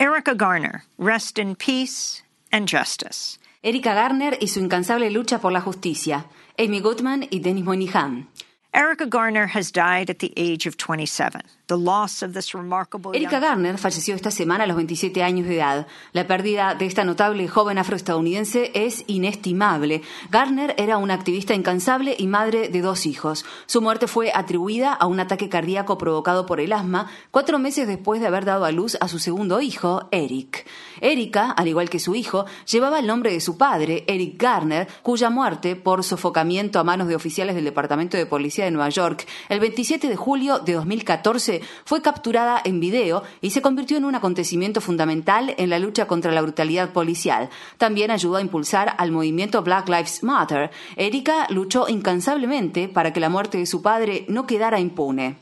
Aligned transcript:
Erica 0.00 0.32
Garner, 0.32 0.84
rest 0.96 1.40
in 1.40 1.56
peace 1.56 2.22
and 2.52 2.68
justice. 2.68 3.36
Erika 3.64 3.94
Garner 3.94 4.38
y 4.40 4.46
su 4.46 4.60
incansable 4.60 5.10
lucha 5.10 5.40
por 5.40 5.50
la 5.50 5.60
justicia. 5.60 6.26
Amy 6.56 6.78
Goodman 6.78 7.26
y 7.32 7.40
Dennis 7.40 7.64
Moynihan. 7.64 8.28
Erica 8.72 9.06
Garner 9.06 9.46
has 9.54 9.72
died 9.72 10.10
at 10.10 10.18
the 10.18 10.30
age 10.36 10.66
of 10.68 10.76
27. 10.76 11.40
The 11.68 11.76
loss 11.76 12.22
of 12.22 12.32
this 12.32 12.54
remarkable 12.54 13.12
Erika 13.14 13.32
young- 13.32 13.40
Garner 13.42 13.78
falleció 13.78 14.14
esta 14.14 14.30
semana 14.30 14.64
a 14.64 14.66
los 14.66 14.76
27 14.76 15.22
años 15.22 15.46
de 15.46 15.56
edad. 15.56 15.86
La 16.12 16.26
pérdida 16.26 16.74
de 16.74 16.86
esta 16.86 17.04
notable 17.04 17.46
joven 17.48 17.76
afroestadounidense 17.78 18.70
es 18.74 19.04
inestimable. 19.06 20.02
Garner 20.30 20.74
era 20.78 20.96
una 20.98 21.14
activista 21.14 21.54
incansable 21.54 22.14
y 22.18 22.26
madre 22.26 22.68
de 22.68 22.80
dos 22.80 23.04
hijos. 23.06 23.44
Su 23.66 23.82
muerte 23.82 24.06
fue 24.06 24.32
atribuida 24.34 24.92
a 24.94 25.06
un 25.06 25.20
ataque 25.20 25.48
cardíaco 25.50 25.98
provocado 25.98 26.46
por 26.46 26.60
el 26.60 26.72
asma 26.72 27.10
cuatro 27.30 27.58
meses 27.58 27.86
después 27.86 28.20
de 28.20 28.26
haber 28.28 28.44
dado 28.46 28.64
a 28.64 28.70
luz 28.72 28.96
a 29.00 29.08
su 29.08 29.18
segundo 29.18 29.60
hijo, 29.60 30.08
Eric. 30.10 30.66
Erika, 31.00 31.50
al 31.50 31.68
igual 31.68 31.90
que 31.90 32.00
su 32.00 32.14
hijo, 32.14 32.46
llevaba 32.70 32.98
el 32.98 33.06
nombre 33.06 33.30
de 33.32 33.40
su 33.40 33.56
padre, 33.58 34.04
Eric 34.08 34.40
Garner, 34.40 34.88
cuya 35.02 35.28
muerte 35.30 35.76
por 35.76 36.02
sofocamiento 36.04 36.78
a 36.80 36.84
manos 36.84 37.08
de 37.08 37.14
oficiales 37.16 37.54
del 37.54 37.64
Departamento 37.64 38.16
de 38.16 38.24
Policía 38.26 38.57
de 38.64 38.70
Nueva 38.70 38.88
York 38.88 39.26
el 39.48 39.60
27 39.60 40.08
de 40.08 40.16
julio 40.16 40.58
de 40.58 40.74
2014 40.74 41.60
fue 41.84 42.02
capturada 42.02 42.60
en 42.64 42.80
video 42.80 43.22
y 43.40 43.50
se 43.50 43.62
convirtió 43.62 43.96
en 43.96 44.04
un 44.04 44.14
acontecimiento 44.14 44.80
fundamental 44.80 45.54
en 45.58 45.70
la 45.70 45.78
lucha 45.78 46.06
contra 46.06 46.32
la 46.32 46.42
brutalidad 46.42 46.92
policial. 46.92 47.48
También 47.76 48.10
ayudó 48.10 48.36
a 48.36 48.40
impulsar 48.40 48.94
al 48.98 49.12
movimiento 49.12 49.62
Black 49.62 49.88
Lives 49.88 50.22
Matter. 50.22 50.70
Erika 50.96 51.46
luchó 51.50 51.88
incansablemente 51.88 52.88
para 52.88 53.12
que 53.12 53.20
la 53.20 53.28
muerte 53.28 53.58
de 53.58 53.66
su 53.66 53.82
padre 53.82 54.24
no 54.28 54.46
quedara 54.46 54.80
impune. 54.80 55.36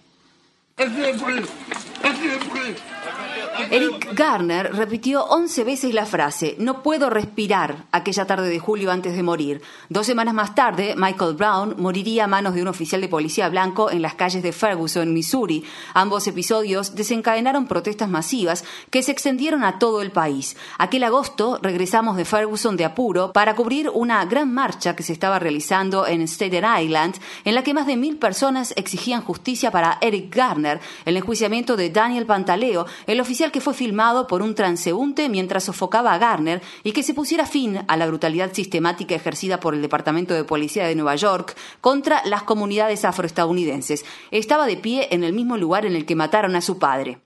Eric 3.71 4.15
Garner 4.15 4.75
repitió 4.75 5.25
11 5.25 5.65
veces 5.65 5.95
la 5.95 6.07
frase 6.07 6.57
No 6.59 6.83
puedo 6.83 7.11
respirar 7.11 7.87
aquella 7.93 8.27
tarde 8.27 8.49
de 8.49 8.59
julio 8.59 8.91
antes 8.91 9.17
de 9.17 9.23
morir. 9.23 9.63
Dos 9.89 10.07
semanas 10.07 10.35
más 10.35 10.55
tarde, 10.55 10.95
Michael 10.97 11.35
Brown 11.35 11.75
moriría 11.79 12.25
a 12.25 12.27
manos 12.27 12.55
de 12.55 12.63
un 12.63 12.69
oficial 12.69 13.01
de 13.01 13.09
policía 13.09 13.49
blanco 13.49 13.91
en 13.91 14.03
las 14.03 14.15
calles 14.15 14.43
de 14.43 14.53
Ferguson, 14.53 15.13
Missouri. 15.13 15.65
Ambos 15.95 16.27
episodios 16.27 16.95
desencadenaron 16.95 17.67
protestas 17.67 18.09
masivas 18.09 18.65
que 18.91 19.03
se 19.03 19.13
extendieron 19.13 19.65
a 19.65 19.79
todo 19.79 20.03
el 20.03 20.11
país. 20.11 20.57
Aquel 20.79 21.05
agosto 21.05 21.59
regresamos 21.63 22.17
de 22.17 22.25
Ferguson 22.25 22.77
de 22.77 22.85
apuro 22.85 23.33
para 23.33 23.55
cubrir 23.55 23.91
una 23.93 24.25
gran 24.25 24.53
marcha 24.53 24.95
que 24.95 25.03
se 25.03 25.13
estaba 25.13 25.39
realizando 25.39 26.07
en 26.07 26.23
Staten 26.23 26.65
Island, 26.83 27.17
en 27.45 27.55
la 27.55 27.63
que 27.63 27.75
más 27.75 27.87
de 27.87 27.97
mil 27.97 28.17
personas 28.19 28.73
exigían 28.77 29.23
justicia 29.23 29.71
para 29.71 29.99
Eric 30.01 30.35
Garner, 30.35 30.81
el 31.05 31.17
enjuiciamiento 31.17 31.77
de 31.77 31.91
Daniel 31.91 32.27
Pantaleo, 32.27 32.87
el 33.07 33.21
oficial 33.21 33.46
que 33.53 33.61
fue 33.61 33.75
filmado 33.75 34.27
por 34.27 34.43
un 34.43 34.55
transeúnte 34.55 35.29
mientras 35.29 35.65
sofocaba 35.65 36.13
a 36.13 36.19
Garner 36.19 36.63
y 36.83 36.93
que 36.93 37.03
se 37.03 37.15
pusiera 37.15 37.47
fin 37.47 37.81
a 37.89 37.97
la 37.97 38.07
brutalidad 38.07 38.53
sistemática 38.53 39.15
ejercida 39.15 39.61
por 39.61 39.75
el 39.75 39.83
Departamento 39.83 40.35
de 40.35 40.45
Policía 40.45 40.87
de 40.87 40.95
Nueva 40.95 41.17
York 41.17 41.57
contra 41.81 42.23
las 42.25 42.43
comunidades 42.43 43.05
afroestadounidenses. 43.05 44.05
Estaba 44.31 44.67
de 44.67 44.77
pie 44.77 45.09
en 45.11 45.25
el 45.25 45.33
mismo 45.33 45.57
lugar 45.57 45.87
en 45.87 45.97
el 45.97 46.07
que 46.07 46.17
mataron 46.17 46.57
a 46.57 46.61
su 46.61 46.79
padre. 46.79 47.19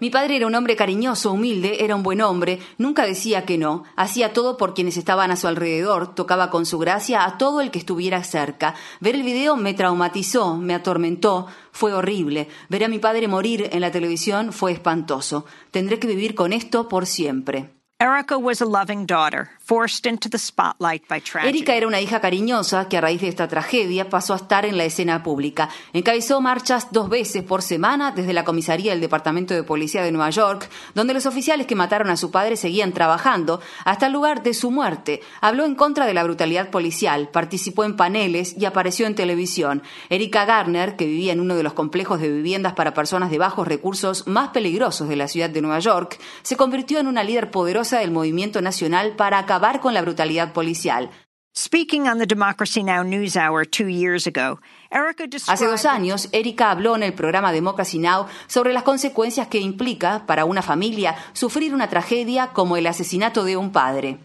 Mi 0.00 0.10
padre 0.10 0.36
era 0.36 0.46
un 0.46 0.54
hombre 0.54 0.74
cariñoso, 0.74 1.32
humilde, 1.32 1.84
era 1.84 1.94
un 1.94 2.02
buen 2.02 2.22
hombre, 2.22 2.58
nunca 2.78 3.04
decía 3.04 3.44
que 3.44 3.58
no, 3.58 3.84
hacía 3.94 4.32
todo 4.32 4.56
por 4.56 4.74
quienes 4.74 4.96
estaban 4.96 5.30
a 5.30 5.36
su 5.36 5.46
alrededor, 5.46 6.14
tocaba 6.14 6.50
con 6.50 6.66
su 6.66 6.78
gracia 6.78 7.24
a 7.24 7.36
todo 7.38 7.60
el 7.60 7.70
que 7.70 7.78
estuviera 7.78 8.24
cerca. 8.24 8.74
Ver 9.00 9.14
el 9.14 9.22
video 9.22 9.56
me 9.56 9.74
traumatizó, 9.74 10.56
me 10.56 10.74
atormentó, 10.74 11.43
fue 11.72 11.92
horrible. 11.92 12.48
Ver 12.68 12.84
a 12.84 12.88
mi 12.88 12.98
padre 12.98 13.28
morir 13.28 13.68
en 13.72 13.80
la 13.80 13.90
televisión 13.90 14.52
fue 14.52 14.72
espantoso. 14.72 15.44
Tendré 15.70 15.98
que 15.98 16.06
vivir 16.06 16.34
con 16.34 16.52
esto 16.52 16.88
por 16.88 17.06
siempre. 17.06 17.73
Erika 21.46 21.76
era 21.76 21.86
una 21.86 22.00
hija 22.00 22.20
cariñosa 22.20 22.88
que 22.88 22.96
a 22.96 23.00
raíz 23.00 23.20
de 23.20 23.28
esta 23.28 23.46
tragedia 23.46 24.10
pasó 24.10 24.32
a 24.32 24.36
estar 24.36 24.66
en 24.66 24.76
la 24.76 24.84
escena 24.84 25.22
pública. 25.22 25.68
Encabezó 25.92 26.40
marchas 26.40 26.88
dos 26.90 27.08
veces 27.08 27.44
por 27.44 27.62
semana 27.62 28.10
desde 28.10 28.32
la 28.32 28.42
comisaría 28.42 28.90
del 28.90 29.00
Departamento 29.00 29.54
de 29.54 29.62
Policía 29.62 30.02
de 30.02 30.10
Nueva 30.10 30.30
York, 30.30 30.68
donde 30.94 31.14
los 31.14 31.24
oficiales 31.24 31.68
que 31.68 31.76
mataron 31.76 32.10
a 32.10 32.16
su 32.16 32.32
padre 32.32 32.56
seguían 32.56 32.92
trabajando, 32.92 33.60
hasta 33.84 34.08
el 34.08 34.12
lugar 34.12 34.42
de 34.42 34.54
su 34.54 34.72
muerte. 34.72 35.22
Habló 35.40 35.64
en 35.64 35.76
contra 35.76 36.04
de 36.04 36.14
la 36.14 36.24
brutalidad 36.24 36.70
policial, 36.70 37.28
participó 37.28 37.84
en 37.84 37.94
paneles 37.94 38.56
y 38.58 38.64
apareció 38.64 39.06
en 39.06 39.14
televisión. 39.14 39.84
Erika 40.10 40.44
Garner, 40.44 40.96
que 40.96 41.06
vivía 41.06 41.32
en 41.32 41.38
uno 41.40 41.54
de 41.54 41.62
los 41.62 41.74
complejos 41.74 42.20
de 42.20 42.28
viviendas 42.28 42.72
para 42.72 42.92
personas 42.92 43.30
de 43.30 43.38
bajos 43.38 43.68
recursos 43.68 44.26
más 44.26 44.48
peligrosos 44.48 45.08
de 45.08 45.16
la 45.16 45.28
ciudad 45.28 45.48
de 45.48 45.62
Nueva 45.62 45.78
York, 45.78 46.18
se 46.42 46.56
convirtió 46.56 46.98
en 46.98 47.06
una 47.06 47.22
líder 47.22 47.52
poderosa 47.52 47.83
del 47.90 48.10
movimiento 48.10 48.60
nacional 48.60 49.16
para 49.16 49.38
acabar 49.38 49.80
con 49.80 49.94
la 49.94 50.02
brutalidad 50.02 50.52
policial. 50.52 51.10
Speaking 51.56 52.08
on 52.08 52.18
the 52.18 52.26
Democracy 52.26 52.82
Now! 52.82 53.04
News 53.04 53.36
Hour 53.36 53.64
two 53.64 53.86
years 53.86 54.26
ago, 54.26 54.58
Erica 54.90 55.28
described 55.28 55.54
Hace 55.54 55.66
dos 55.66 55.84
años, 55.84 56.28
Erika 56.32 56.72
habló 56.72 56.96
en 56.96 57.04
el 57.04 57.12
programa 57.12 57.52
Democracy 57.52 58.00
Now! 58.00 58.26
sobre 58.48 58.72
las 58.72 58.82
consecuencias 58.82 59.46
que 59.46 59.60
implica 59.60 60.26
para 60.26 60.46
una 60.46 60.62
familia 60.62 61.14
sufrir 61.32 61.72
una 61.72 61.88
tragedia 61.88 62.48
como 62.48 62.76
el 62.76 62.88
asesinato 62.88 63.44
de 63.44 63.56
un 63.56 63.70
padre. 63.70 64.18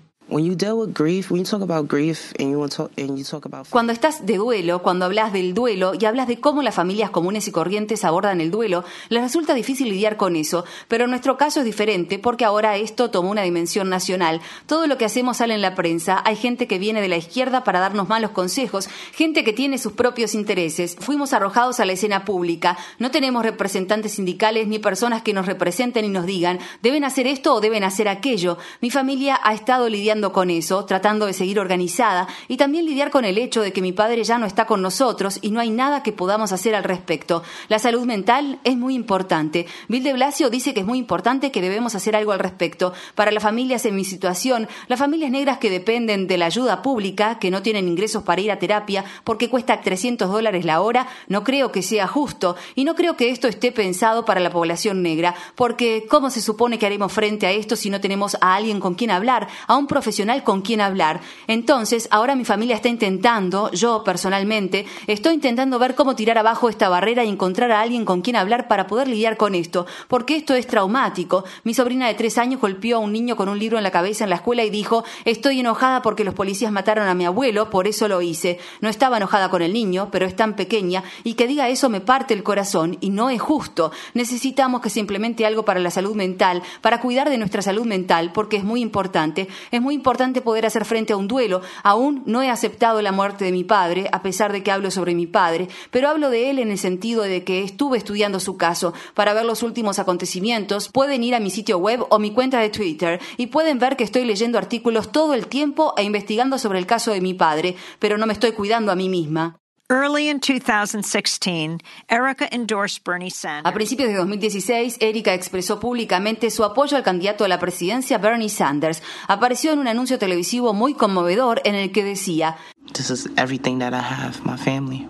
Cuando 3.72 3.92
estás 3.92 4.26
de 4.28 4.38
duelo, 4.38 4.84
cuando 4.84 5.06
hablas 5.06 5.34
del 5.34 5.56
duelo 5.56 5.94
y 6.00 6.06
hablas 6.06 6.28
de 6.28 6.40
cómo 6.40 6.62
las 6.62 6.76
familias 6.76 7.10
comunes 7.10 7.48
y 7.48 7.52
corrientes 7.52 8.06
abordan 8.06 8.40
el 8.40 8.52
duelo, 8.52 8.84
les 9.10 9.24
resulta 9.24 9.56
difícil 9.56 9.90
lidiar 9.90 10.18
con 10.18 10.36
eso, 10.36 10.66
pero 10.88 11.06
en 11.06 11.10
nuestro 11.10 11.36
caso 11.38 11.62
es 11.62 11.66
diferente 11.66 12.20
porque 12.20 12.46
ahora 12.46 12.78
esto 12.78 13.10
tomó 13.10 13.32
una 13.32 13.42
dimensión 13.42 13.90
nacional. 13.90 14.40
Todo 14.68 14.86
lo 14.86 14.98
que 14.98 15.06
hacemos 15.06 15.38
sale 15.38 15.56
en 15.56 15.64
la 15.64 15.74
prensa, 15.74 16.22
hay 16.24 16.36
gente 16.36 16.68
que 16.68 16.78
viene 16.78 17.02
de 17.02 17.08
la 17.08 17.18
izquierda 17.18 17.64
para 17.64 17.80
darnos 17.80 18.08
malos 18.08 18.32
consejos, 18.32 18.88
gente 19.14 19.44
que 19.44 19.54
tiene 19.54 19.80
sus 19.80 19.94
propios 19.94 20.36
intereses. 20.36 20.96
Fuimos 21.00 21.34
arrojados 21.34 21.80
a 21.80 21.86
la 21.86 21.94
escena 21.94 22.26
pública, 22.26 22.78
no 23.00 23.10
tenemos 23.10 23.44
representantes 23.44 24.14
sindicales 24.14 24.68
ni 24.68 24.78
personas 24.78 25.24
que 25.24 25.34
nos 25.34 25.48
representen 25.48 26.06
y 26.06 26.10
nos 26.10 26.26
digan, 26.26 26.60
deben 26.84 27.04
hacer 27.04 27.26
esto 27.26 27.56
o 27.56 27.62
deben 27.62 27.84
hacer 27.84 28.08
aquello. 28.08 28.58
Mi 28.82 28.92
familia 28.92 29.40
ha 29.44 29.54
estado 29.54 29.90
lidiando 29.90 30.19
con 30.22 30.50
eso, 30.50 30.85
tratando 30.85 31.25
de 31.25 31.34
seguir 31.34 31.59
organizada 31.59 32.28
y 32.47 32.57
también 32.57 32.85
lidiar 32.85 33.09
con 33.09 33.25
el 33.25 33.38
hecho 33.38 33.62
de 33.62 33.72
que 33.72 33.81
mi 33.81 33.94
padre 33.94 34.24
ya 34.24 34.38
no 34.38 34.46
está 34.46 34.66
con 34.66 34.81
nosotros 34.81 35.40
y 35.41 35.52
no 35.52 35.59
hay 35.59 35.69
nada 35.69 36.03
que 36.03 36.12
podamos 36.12 36.52
hacer 36.52 36.75
al 36.75 36.84
respecto. 36.84 37.44
La 37.69 37.80
salud 37.80 38.06
mental 38.06 38.59
es 38.63 38.78
muy 38.78 38.96
importante. 38.96 39.66
Bill 39.88 40.03
de 40.03 40.13
Blasio 40.13 40.50
dice 40.50 40.74
que 40.74 40.81
es 40.81 40.85
muy 40.85 41.00
importante 41.00 41.52
que 41.52 41.62
debemos 41.62 41.96
hacer 41.96 42.16
algo 42.16 42.34
al 42.34 42.40
respecto. 42.40 42.94
Para 43.16 43.31
las 43.31 43.44
familias 43.44 43.85
en 43.85 43.96
mi 43.96 44.03
situación, 44.03 44.68
las 44.88 45.00
familias 45.00 45.31
negras 45.31 45.57
que 45.57 45.69
dependen 45.69 46.28
de 46.28 46.38
la 46.38 46.47
ayuda 46.47 46.81
pública, 46.81 47.40
que 47.40 47.51
no 47.51 47.62
tienen 47.62 47.88
ingresos 47.88 48.24
para 48.24 48.41
ir 48.41 48.51
a 48.51 48.59
terapia 48.59 49.06
porque 49.24 49.50
cuesta 49.50 49.81
300 49.81 50.30
dólares 50.30 50.66
la 50.66 50.81
hora, 50.81 51.07
no 51.28 51.44
creo 51.44 51.72
que 51.72 51.81
sea 51.81 52.07
justo 52.07 52.56
y 52.75 52.84
no 52.84 52.96
creo 52.96 53.16
que 53.16 53.30
esto 53.30 53.47
esté 53.47 53.72
pensado 53.72 54.25
para 54.25 54.40
la 54.40 54.50
población 54.50 55.01
negra, 55.01 55.36
porque 55.56 56.06
¿cómo 56.09 56.30
se 56.30 56.41
supone 56.41 56.78
que 56.78 56.86
haremos 56.86 57.12
frente 57.12 57.47
a 57.47 57.51
esto 57.51 57.75
si 57.75 57.90
no 57.90 58.01
tenemos 58.01 58.38
a 58.41 58.56
alguien 58.56 58.80
con 58.80 58.96
quien 58.96 59.12
hablar, 59.12 59.47
a 59.68 59.78
un 59.78 59.88
profesional 60.09 60.44
con 60.44 60.62
quien 60.64 60.81
hablar? 60.81 61.22
Entonces, 61.46 62.08
ahora 62.09 62.34
mi 62.34 62.44
familia 62.44 62.75
está 62.75 62.90
intentando, 62.90 63.70
yo 63.74 64.03
personalmente, 64.03 64.88
estoy 65.06 65.36
intentando 65.36 65.78
ver 65.78 65.94
cómo 65.94 66.16
tirar 66.16 66.40
abajo 66.40 66.68
esta 66.68 66.90
barrera 66.90 67.24
y 67.24 67.30
encontrar 67.30 67.72
a 67.72 67.81
alguien 67.81 68.06
con 68.06 68.22
quien 68.22 68.36
hablar 68.36 68.68
para 68.68 68.88
poder 68.88 69.08
lidiar 69.08 69.38
con 69.38 69.53
esto, 69.53 69.86
porque 70.08 70.36
esto 70.36 70.56
es 70.56 70.66
traumático. 70.66 71.44
Mi 71.64 71.75
sobrina 71.75 72.08
de 72.08 72.16
tres 72.16 72.40
años 72.40 72.59
golpeó 72.59 72.98
a 72.98 73.00
un 73.02 73.14
niño 73.14 73.36
con 73.36 73.50
un 73.50 73.59
libro 73.59 73.78
en 73.78 73.84
la 73.84 73.92
cabeza 73.92 74.24
en 74.24 74.31
la 74.31 74.38
escuela 74.38 74.64
y 74.64 74.72
dijo, 74.72 75.03
estoy 75.25 75.59
enojada 75.59 76.02
porque 76.02 76.24
los 76.24 76.34
policías 76.34 76.72
mataron 76.72 77.08
a 77.08 77.14
mi 77.14 77.25
abuelo, 77.25 77.69
por 77.69 77.86
eso 77.86 78.08
lo 78.08 78.24
hice. 78.24 78.58
No 78.81 78.90
estaba 78.90 79.18
enojada 79.18 79.50
con 79.52 79.62
el 79.62 79.74
niño, 79.74 80.09
pero 80.12 80.25
es 80.25 80.36
tan 80.36 80.56
pequeña, 80.56 81.03
y 81.24 81.36
que 81.36 81.46
diga 81.46 81.69
eso 81.69 81.88
me 81.90 82.01
parte 82.01 82.34
el 82.34 82.42
corazón, 82.42 82.98
y 83.00 83.12
no 83.12 83.30
es 83.30 83.39
justo. 83.39 83.92
Necesitamos 84.16 84.81
que 84.81 84.89
se 84.89 85.01
implemente 85.01 85.45
algo 85.45 85.66
para 85.66 85.80
la 85.80 85.92
salud 85.92 86.16
mental, 86.16 86.63
para 86.81 87.00
cuidar 87.00 87.30
de 87.30 87.38
nuestra 87.38 87.62
salud 87.62 87.86
mental, 87.86 88.31
porque 88.34 88.57
es 88.57 88.63
muy 88.63 88.81
importante. 88.81 89.48
Es 89.69 89.81
muy 89.81 89.94
importante 90.00 90.40
poder 90.40 90.66
hacer 90.66 90.86
frente 90.86 91.12
a 91.12 91.18
un 91.18 91.28
duelo. 91.28 91.62
Aún 91.84 92.24
no 92.25 92.42
he 92.42 92.50
aceptado 92.50 93.01
la 93.01 93.12
muerte 93.12 93.44
de 93.44 93.51
mi 93.51 93.66
padre, 93.66 94.07
a 94.13 94.22
pesar 94.22 94.54
de 94.54 94.63
que 94.63 94.72
hablo 94.72 94.92
sobre 94.92 95.13
mi 95.13 95.28
padre, 95.28 95.68
pero 95.92 96.07
hablo 96.07 96.30
de 96.30 96.50
él 96.50 96.60
en 96.60 96.72
el 96.72 96.78
sentido 96.78 97.24
de 97.24 97.44
que 97.44 97.63
estuve 97.63 97.98
estudiando 97.98 98.40
su 98.40 98.56
caso. 98.56 98.94
Para 99.13 99.34
ver 99.34 99.44
los 99.44 99.62
últimos 99.62 100.00
acontecimientos, 100.00 100.88
pueden 100.88 101.22
ir 101.24 101.36
a 101.36 101.42
mi 101.42 101.50
sitio 101.50 101.78
web 101.80 102.06
o 102.10 102.18
mi 102.18 102.31
cuenta 102.31 102.62
de 102.62 102.69
Twitter 102.69 103.19
y 103.36 103.48
pueden 103.48 103.78
ver 103.78 103.98
que 103.98 104.06
estoy 104.06 104.24
leyendo 104.24 104.57
artículos 104.57 105.12
todo 105.12 105.34
el 105.34 105.48
tiempo 105.48 105.94
e 105.98 106.04
investigando 106.04 106.57
sobre 106.57 106.80
el 106.80 106.86
caso 106.86 107.12
de 107.12 107.19
mi 107.19 107.34
padre, 107.34 107.75
pero 108.00 108.18
no 108.18 108.25
me 108.25 108.34
estoy 108.34 108.54
cuidando 108.54 108.94
a 108.94 108.96
mí 108.96 109.10
misma. 109.10 109.59
Early 109.91 110.30
in 110.30 110.39
2016, 110.39 111.80
Erica 112.07 112.47
endorsed 112.51 113.03
Bernie 113.03 113.31
A 113.63 113.74
principios 113.74 114.09
de 114.09 114.18
2016, 114.18 114.97
Erika 115.00 115.33
expresó 115.33 115.80
públicamente 115.80 116.51
su 116.51 116.63
apoyo 116.63 116.95
al 116.95 117.01
candidato 117.01 117.44
a 117.44 117.47
la 117.47 117.57
presidencia 117.57 118.19
Bernie 118.19 118.50
Sanders. 118.50 119.01
Apareció 119.27 119.74
en 119.74 119.80
un 119.80 119.88
anuncio 119.88 120.19
televisivo 120.19 120.75
muy 120.75 120.94
conmovedor 120.94 121.63
en 121.65 121.74
el 121.74 121.91
que 121.91 122.03
decía, 122.03 122.56
this 122.94 123.09
is 123.09 123.31
everything 123.36 123.80
that 123.80 123.94
I 123.94 123.95
have, 123.95 124.38
my 124.44 124.59
family. 124.59 125.07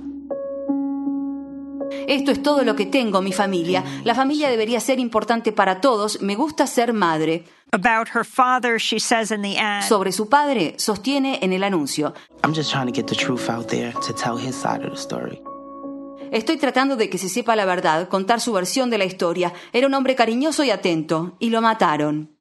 Esto 2.08 2.32
es 2.32 2.42
todo 2.42 2.64
lo 2.64 2.78
que 2.78 2.86
tengo, 2.86 3.22
mi 3.22 3.34
familia. 3.34 3.84
La 4.06 4.16
familia 4.16 4.50
debería 4.50 4.80
ser 4.80 5.00
importante 5.00 5.52
para 5.52 5.82
todos. 5.82 6.22
Me 6.22 6.36
gusta 6.36 6.68
ser 6.68 6.94
madre. 6.94 7.44
About 7.72 8.10
her 8.10 8.24
father, 8.24 8.80
she 8.80 9.00
says 9.00 9.32
in 9.32 9.44
the 9.44 9.58
ad, 9.58 9.84
Sobre 9.84 10.12
su 10.12 10.28
padre, 10.28 10.74
sostiene 10.78 11.38
en 11.42 11.54
el 11.54 11.64
anuncio. 11.64 12.14
I'm 12.44 12.54
just 12.54 12.72
trying 12.72 12.88
to 12.88 12.92
get 12.92 13.06
the 13.08 13.16
truth 13.16 13.48
out 13.48 13.68
there 13.68 13.94
to 13.94 14.14
tell 14.14 14.38
his 14.38 14.56
side 14.56 14.84
of 14.84 14.92
the 14.92 14.98
story. 14.98 15.40
Estoy 16.32 16.58
tratando 16.58 16.96
de 16.96 17.10
que 17.10 17.20
se 17.20 17.30
sepa 17.30 17.56
la 17.56 17.66
verdad, 17.66 18.08
contar 18.08 18.40
su 18.40 18.54
versión 18.54 18.90
de 18.90 18.98
la 18.98 19.06
historia. 19.06 19.54
Era 19.72 19.88
un 19.88 19.94
hombre 19.94 20.16
cariñoso 20.16 20.64
y 20.64 20.72
atento, 20.72 21.36
y 21.40 21.52
lo 21.52 21.62
mataron. 21.62 22.39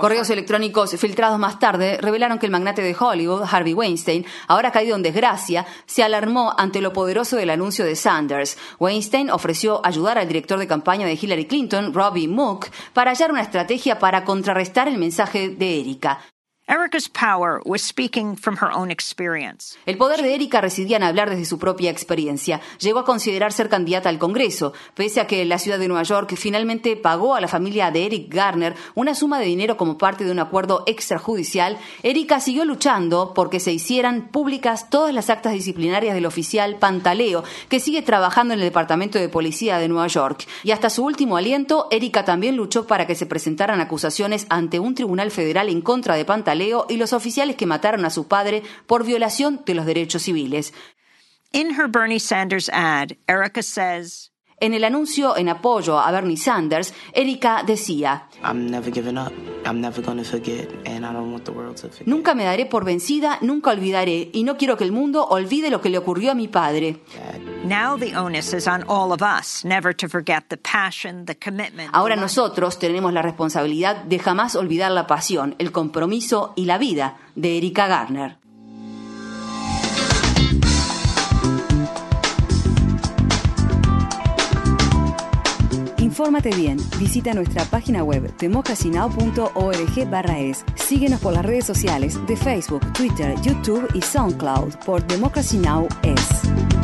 Correos 0.00 0.30
electrónicos 0.30 0.94
filtrados 0.96 1.38
más 1.38 1.58
tarde 1.58 1.98
revelaron 2.00 2.38
que 2.38 2.46
el 2.46 2.52
magnate 2.52 2.80
de 2.80 2.96
Hollywood, 2.98 3.42
Harvey 3.50 3.74
Weinstein, 3.74 4.24
ahora 4.46 4.70
caído 4.70 4.94
en 4.94 5.02
desgracia, 5.02 5.66
se 5.84 6.04
alarmó 6.04 6.54
ante 6.56 6.80
lo 6.80 6.92
poderoso 6.92 7.36
del 7.36 7.50
anuncio 7.50 7.84
de 7.84 7.96
Sanders. 7.96 8.56
Weinstein 8.78 9.30
ofreció 9.30 9.84
ayudar 9.84 10.16
al 10.16 10.28
director 10.28 10.58
de 10.58 10.68
campaña 10.68 11.06
de 11.06 11.18
Hillary 11.20 11.46
Clinton, 11.46 11.92
Robbie 11.92 12.28
Mook, 12.28 12.68
para 12.92 13.10
hallar 13.10 13.32
una 13.32 13.42
estrategia 13.42 13.98
para 13.98 14.24
contrarrestar 14.24 14.86
el 14.86 14.98
mensaje 14.98 15.48
de 15.50 15.80
Erika. 15.80 16.20
Erica's 16.68 17.08
power 17.08 17.60
was 17.64 17.82
speaking 17.82 18.36
from 18.36 18.56
her 18.58 18.70
own 18.72 18.92
experience. 18.92 19.76
El 19.84 19.98
poder 19.98 20.22
de 20.22 20.32
Erika 20.32 20.60
residía 20.60 20.96
en 20.96 21.02
hablar 21.02 21.28
desde 21.28 21.44
su 21.44 21.58
propia 21.58 21.90
experiencia. 21.90 22.60
Llegó 22.78 23.00
a 23.00 23.04
considerar 23.04 23.52
ser 23.52 23.68
candidata 23.68 24.08
al 24.08 24.20
Congreso, 24.20 24.72
pese 24.94 25.20
a 25.20 25.26
que 25.26 25.44
la 25.44 25.58
ciudad 25.58 25.80
de 25.80 25.88
Nueva 25.88 26.04
York 26.04 26.32
finalmente 26.36 26.94
pagó 26.94 27.34
a 27.34 27.40
la 27.40 27.48
familia 27.48 27.90
de 27.90 28.06
Eric 28.06 28.32
Garner 28.32 28.76
una 28.94 29.16
suma 29.16 29.40
de 29.40 29.46
dinero 29.46 29.76
como 29.76 29.98
parte 29.98 30.24
de 30.24 30.30
un 30.30 30.38
acuerdo 30.38 30.84
extrajudicial. 30.86 31.78
Erika 32.04 32.38
siguió 32.38 32.64
luchando 32.64 33.34
porque 33.34 33.58
se 33.58 33.72
hicieran 33.72 34.28
públicas 34.28 34.88
todas 34.88 35.12
las 35.12 35.30
actas 35.30 35.54
disciplinarias 35.54 36.14
del 36.14 36.26
oficial 36.26 36.76
Pantaleo, 36.76 37.42
que 37.68 37.80
sigue 37.80 38.02
trabajando 38.02 38.54
en 38.54 38.60
el 38.60 38.66
Departamento 38.66 39.18
de 39.18 39.28
Policía 39.28 39.78
de 39.78 39.88
Nueva 39.88 40.06
York. 40.06 40.46
Y 40.62 40.70
hasta 40.70 40.90
su 40.90 41.04
último 41.04 41.36
aliento, 41.36 41.88
Erika 41.90 42.24
también 42.24 42.54
luchó 42.54 42.86
para 42.86 43.08
que 43.08 43.16
se 43.16 43.26
presentaran 43.26 43.80
acusaciones 43.80 44.46
ante 44.48 44.78
un 44.78 44.94
tribunal 44.94 45.32
federal 45.32 45.68
en 45.68 45.80
contra 45.80 46.14
de 46.14 46.24
Pantaleo 46.24 46.51
y 46.60 46.96
los 46.96 47.12
oficiales 47.12 47.56
que 47.56 47.66
mataron 47.66 48.04
a 48.04 48.10
su 48.10 48.28
padre 48.28 48.62
por 48.86 49.04
violación 49.04 49.62
de 49.64 49.74
los 49.74 49.86
derechos 49.86 50.22
civiles. 50.22 50.72
In 51.52 51.78
her 51.78 51.88
Bernie 51.88 52.20
Sanders 52.20 52.70
ad, 52.72 53.12
Erica 53.26 53.62
says, 53.62 54.32
En 54.62 54.74
el 54.74 54.84
anuncio 54.84 55.36
en 55.36 55.48
apoyo 55.48 55.98
a 55.98 56.10
Bernie 56.12 56.36
Sanders, 56.36 56.94
Erika 57.12 57.64
decía, 57.66 58.28
I'm 58.44 58.70
never 58.70 58.92
giving 58.92 59.18
up. 59.18 59.32
I'm 59.66 59.80
never 59.80 60.00
going 60.00 60.18
to 60.18 60.24
forget, 60.24 60.68
and 60.86 61.04
I 61.04 61.12
don't 61.12 61.32
want 61.32 61.44
the 61.44 61.50
world 61.50 61.76
to 61.78 61.88
forget. 61.88 62.06
Nunca 62.06 62.34
me 62.34 62.44
daré 62.44 62.66
por 62.66 62.84
vencida, 62.84 63.38
nunca 63.42 63.70
olvidaré, 63.70 64.30
y 64.32 64.44
no 64.44 64.56
quiero 64.56 64.76
que 64.76 64.84
el 64.84 64.92
mundo 64.92 65.26
olvide 65.26 65.68
lo 65.68 65.80
que 65.80 65.90
le 65.90 65.98
ocurrió 65.98 66.30
a 66.30 66.34
mi 66.34 66.46
padre. 66.46 67.00
Now 67.64 67.96
the 67.96 68.16
onus 68.16 68.52
is 68.54 68.66
on 68.66 68.82
all 68.88 69.12
of 69.12 69.22
us 69.22 69.64
never 69.64 69.92
to 69.92 70.08
forget 70.08 70.48
the 70.48 70.56
passion, 70.56 71.26
the 71.26 71.36
commitment. 71.36 71.90
Ahora 71.92 72.16
nosotros 72.16 72.80
tenemos 72.80 73.12
la 73.12 73.22
responsabilidad 73.22 74.02
de 74.02 74.18
jamás 74.18 74.56
olvidar 74.56 74.90
la 74.90 75.06
pasión, 75.06 75.54
el 75.58 75.70
compromiso 75.70 76.54
y 76.56 76.64
la 76.64 76.78
vida 76.78 77.18
de 77.36 77.58
Erika 77.58 77.86
Garner. 77.86 78.36
Infórmate 85.98 86.50
bien. 86.56 86.78
Visita 86.98 87.32
nuestra 87.32 87.64
página 87.64 88.02
web 88.02 88.36
democracynow.org 88.38 90.10
barra 90.10 90.40
es. 90.40 90.64
Síguenos 90.74 91.20
por 91.20 91.32
las 91.32 91.46
redes 91.46 91.64
sociales 91.64 92.18
de 92.26 92.36
Facebook, 92.36 92.92
Twitter, 92.92 93.36
YouTube 93.40 93.88
y 93.94 94.02
SoundCloud 94.02 94.74
por 94.84 95.06
Democracy 95.06 95.58
Now! 95.58 95.86
es. 96.02 96.81